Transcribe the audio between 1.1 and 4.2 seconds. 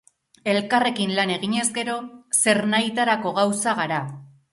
lan eginez gero, zernahitarako gauza gara.